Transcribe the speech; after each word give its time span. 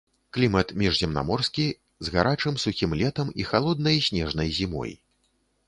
Клімат 0.35 0.71
міжземнаморскі 0.81 1.65
з 2.07 2.15
гарачым 2.17 2.57
сухім 2.65 2.97
летам 3.03 3.27
і 3.43 3.47
халоднай 3.53 4.03
снежнай 4.09 4.53
зімой. 4.61 4.91